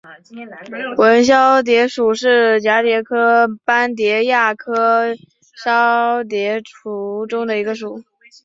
[0.97, 5.13] 纹绡蝶属是蛱蝶科斑蝶亚科
[5.61, 8.01] 绡蝶族中的一个属。